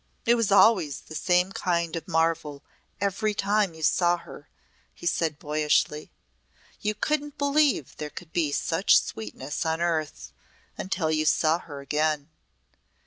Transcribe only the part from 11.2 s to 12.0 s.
saw her